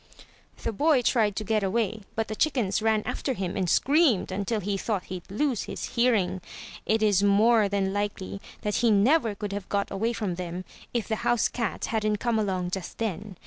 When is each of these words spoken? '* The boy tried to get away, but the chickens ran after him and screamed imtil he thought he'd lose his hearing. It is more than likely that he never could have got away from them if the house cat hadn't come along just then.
'* 0.33 0.63
The 0.63 0.73
boy 0.73 1.03
tried 1.03 1.35
to 1.35 1.43
get 1.43 1.61
away, 1.61 2.01
but 2.15 2.27
the 2.27 2.35
chickens 2.35 2.81
ran 2.81 3.03
after 3.05 3.33
him 3.33 3.55
and 3.55 3.69
screamed 3.69 4.29
imtil 4.29 4.63
he 4.63 4.75
thought 4.75 5.03
he'd 5.03 5.29
lose 5.29 5.65
his 5.65 5.89
hearing. 5.93 6.41
It 6.87 7.03
is 7.03 7.21
more 7.21 7.69
than 7.69 7.93
likely 7.93 8.41
that 8.61 8.77
he 8.77 8.89
never 8.89 9.35
could 9.35 9.53
have 9.53 9.69
got 9.69 9.91
away 9.91 10.13
from 10.13 10.33
them 10.41 10.65
if 10.91 11.07
the 11.07 11.17
house 11.17 11.47
cat 11.47 11.85
hadn't 11.85 12.17
come 12.17 12.39
along 12.39 12.71
just 12.71 12.97
then. 12.97 13.37